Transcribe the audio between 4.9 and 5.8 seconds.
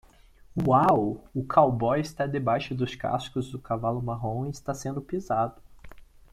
pisado.